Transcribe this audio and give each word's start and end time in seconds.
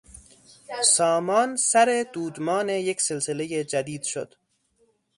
سامان 0.95 1.49
سر 1.69 2.05
دودمان 2.13 2.69
یک 2.69 3.01
سلسلهی 3.01 3.63
جدید 3.63 4.03
شد. 4.03 4.35